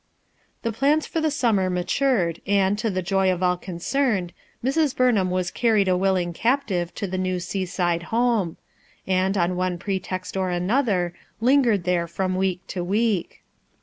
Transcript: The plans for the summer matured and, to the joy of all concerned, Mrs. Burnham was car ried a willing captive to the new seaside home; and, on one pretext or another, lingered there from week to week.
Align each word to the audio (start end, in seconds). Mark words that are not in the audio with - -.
The 0.63 0.71
plans 0.71 1.05
for 1.05 1.21
the 1.21 1.29
summer 1.29 1.69
matured 1.69 2.41
and, 2.47 2.75
to 2.79 2.89
the 2.89 3.03
joy 3.03 3.31
of 3.31 3.43
all 3.43 3.55
concerned, 3.55 4.33
Mrs. 4.63 4.95
Burnham 4.95 5.29
was 5.29 5.51
car 5.51 5.73
ried 5.73 5.87
a 5.87 5.95
willing 5.95 6.33
captive 6.33 6.91
to 6.95 7.05
the 7.05 7.19
new 7.19 7.39
seaside 7.39 8.01
home; 8.09 8.57
and, 9.05 9.37
on 9.37 9.55
one 9.55 9.77
pretext 9.77 10.35
or 10.35 10.49
another, 10.49 11.13
lingered 11.39 11.83
there 11.83 12.07
from 12.07 12.33
week 12.35 12.65
to 12.69 12.83
week. 12.83 13.43